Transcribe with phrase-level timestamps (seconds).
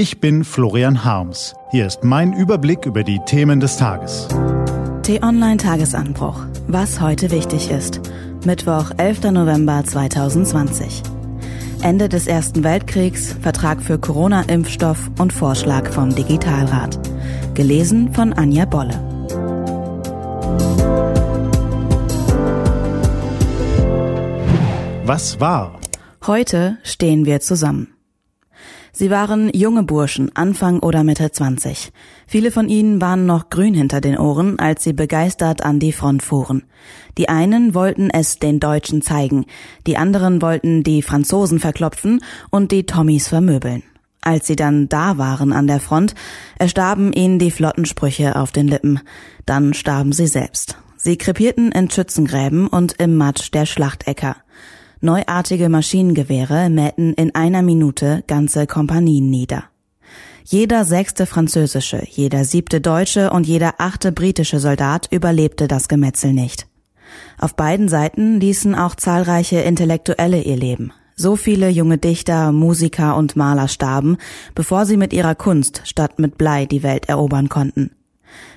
[0.00, 1.54] Ich bin Florian Harms.
[1.72, 4.28] Hier ist mein Überblick über die Themen des Tages.
[5.02, 6.46] T-Online Tagesanbruch.
[6.68, 8.00] Was heute wichtig ist.
[8.46, 9.24] Mittwoch, 11.
[9.24, 11.02] November 2020.
[11.82, 16.98] Ende des Ersten Weltkriegs, Vertrag für Corona-Impfstoff und Vorschlag vom Digitalrat.
[17.52, 18.98] Gelesen von Anja Bolle.
[25.04, 25.78] Was war?
[26.26, 27.99] Heute stehen wir zusammen.
[28.92, 31.92] Sie waren junge Burschen, Anfang oder Mitte 20.
[32.26, 36.22] Viele von ihnen waren noch grün hinter den Ohren, als sie begeistert an die Front
[36.22, 36.64] fuhren.
[37.16, 39.46] Die einen wollten es den Deutschen zeigen,
[39.86, 43.82] die anderen wollten die Franzosen verklopfen und die Tommys vermöbeln.
[44.22, 46.14] Als sie dann da waren an der Front,
[46.58, 49.00] erstarben ihnen die flotten Sprüche auf den Lippen.
[49.46, 50.76] Dann starben sie selbst.
[50.96, 54.36] Sie krepierten in Schützengräben und im Matsch der Schlachtäcker.
[55.02, 59.64] Neuartige Maschinengewehre mähten in einer Minute ganze Kompanien nieder.
[60.44, 66.66] Jeder sechste französische, jeder siebte deutsche und jeder achte britische Soldat überlebte das Gemetzel nicht.
[67.38, 70.92] Auf beiden Seiten ließen auch zahlreiche Intellektuelle ihr Leben.
[71.16, 74.18] So viele junge Dichter, Musiker und Maler starben,
[74.54, 77.92] bevor sie mit ihrer Kunst statt mit Blei die Welt erobern konnten.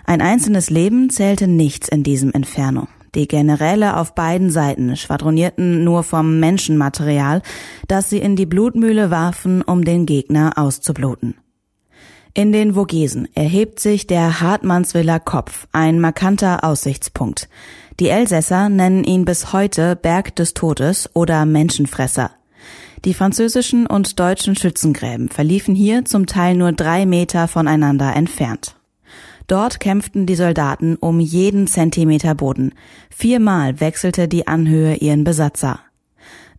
[0.04, 2.90] Ein einzelnes Leben zählte nichts in diesem Inferno.
[3.16, 7.42] Die Generäle auf beiden Seiten schwadronierten nur vom Menschenmaterial,
[7.88, 11.36] das sie in die Blutmühle warfen, um den Gegner auszubluten.
[12.34, 17.48] In den Vogesen erhebt sich der Hartmannswiller Kopf, ein markanter Aussichtspunkt.
[18.00, 22.32] Die Elsässer nennen ihn bis heute Berg des Todes oder Menschenfresser.
[23.06, 28.78] Die französischen und deutschen Schützengräben verliefen hier zum Teil nur drei Meter voneinander entfernt.
[29.48, 32.74] Dort kämpften die Soldaten um jeden Zentimeter Boden.
[33.10, 35.80] Viermal wechselte die Anhöhe ihren Besatzer.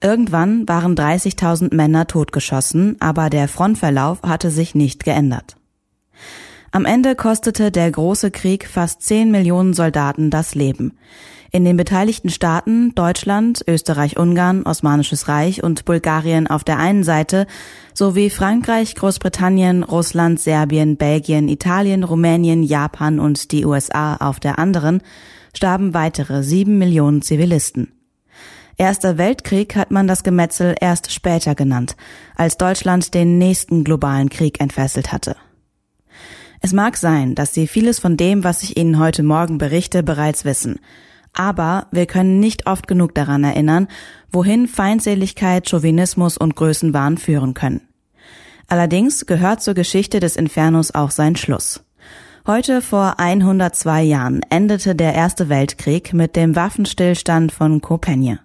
[0.03, 5.57] Irgendwann waren 30.000 Männer totgeschossen, aber der Frontverlauf hatte sich nicht geändert.
[6.73, 10.99] Am Ende kostete der große Krieg fast 10 Millionen Soldaten das Leben.
[11.55, 17.47] In den beteiligten Staaten Deutschland, Österreich-Ungarn, Osmanisches Reich und Bulgarien auf der einen Seite
[17.93, 25.01] sowie Frankreich, Großbritannien, Russland, Serbien, Belgien, Italien, Rumänien, Japan und die USA auf der anderen
[25.55, 27.93] starben weitere sieben Millionen Zivilisten.
[28.77, 31.95] Erster Weltkrieg hat man das Gemetzel erst später genannt,
[32.35, 35.37] als Deutschland den nächsten globalen Krieg entfesselt hatte.
[36.61, 40.45] Es mag sein, dass Sie vieles von dem, was ich Ihnen heute Morgen berichte, bereits
[40.45, 40.81] wissen.
[41.35, 43.89] Aber wir können nicht oft genug daran erinnern,
[44.31, 47.83] wohin Feindseligkeit, Chauvinismus und Größenwahn führen können.
[48.69, 51.85] Allerdings gehört zur Geschichte des Infernos auch sein Schluss.
[52.47, 58.41] Heute vor 102 Jahren endete der Erste Weltkrieg mit dem Waffenstillstand von Copenhagen.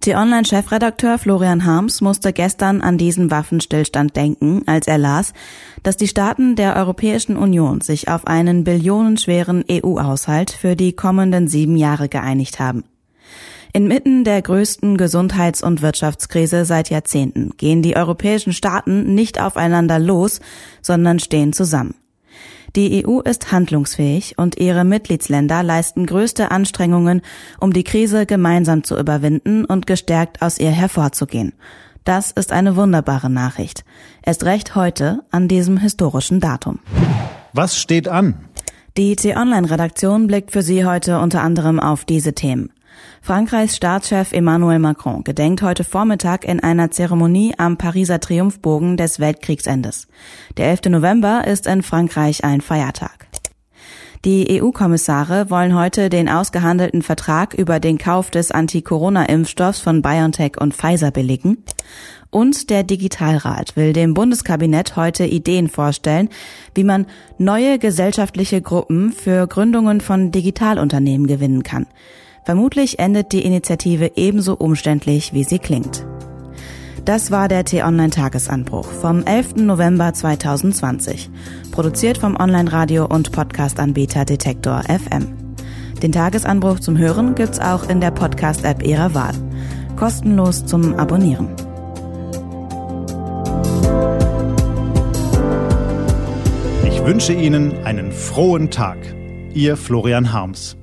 [0.00, 5.32] T-Online-Chefredakteur Florian Harms musste gestern an diesen Waffenstillstand denken, als er las,
[5.82, 11.76] dass die Staaten der Europäischen Union sich auf einen billionenschweren EU-Haushalt für die kommenden sieben
[11.76, 12.84] Jahre geeinigt haben.
[13.72, 20.40] Inmitten der größten Gesundheits- und Wirtschaftskrise seit Jahrzehnten gehen die europäischen Staaten nicht aufeinander los,
[20.80, 21.94] sondern stehen zusammen.
[22.74, 27.22] Die EU ist handlungsfähig und ihre Mitgliedsländer leisten größte Anstrengungen,
[27.60, 31.52] um die Krise gemeinsam zu überwinden und gestärkt aus ihr hervorzugehen.
[32.04, 33.84] Das ist eine wunderbare Nachricht.
[34.22, 36.78] Erst recht heute an diesem historischen Datum.
[37.52, 38.34] Was steht an?
[38.96, 42.70] Die T-Online-Redaktion blickt für Sie heute unter anderem auf diese Themen.
[43.22, 50.08] Frankreichs Staatschef Emmanuel Macron gedenkt heute Vormittag in einer Zeremonie am Pariser Triumphbogen des Weltkriegsendes.
[50.56, 50.90] Der 11.
[50.90, 53.26] November ist in Frankreich ein Feiertag.
[54.24, 60.74] Die EU-Kommissare wollen heute den ausgehandelten Vertrag über den Kauf des Anti-Corona-Impfstoffs von BioNTech und
[60.74, 61.62] Pfizer billigen.
[62.30, 66.28] Und der Digitalrat will dem Bundeskabinett heute Ideen vorstellen,
[66.74, 67.06] wie man
[67.38, 71.86] neue gesellschaftliche Gruppen für Gründungen von Digitalunternehmen gewinnen kann.
[72.46, 76.06] Vermutlich endet die Initiative ebenso umständlich, wie sie klingt.
[77.04, 79.56] Das war der T-Online-Tagesanbruch vom 11.
[79.56, 81.28] November 2020,
[81.72, 85.26] produziert vom Online-Radio- und Podcast-Anbieter Detektor FM.
[86.00, 89.34] Den Tagesanbruch zum Hören gibt's auch in der Podcast-App Ihrer Wahl.
[89.96, 91.48] Kostenlos zum Abonnieren.
[96.86, 98.98] Ich wünsche Ihnen einen frohen Tag.
[99.52, 100.76] Ihr Florian Harms.